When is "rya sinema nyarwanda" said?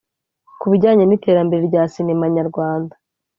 1.69-2.93